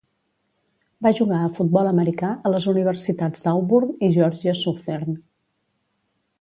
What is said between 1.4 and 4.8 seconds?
a futbol americà a les universitats d'Auburn i Georgia